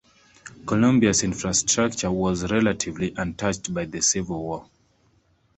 Columbia's 0.65 1.21
infrastructure 1.21 2.09
was 2.09 2.51
relatively 2.51 3.13
untouched 3.17 3.71
by 3.71 3.85
the 3.85 4.01
Civil 4.01 4.41
War. 4.41 4.67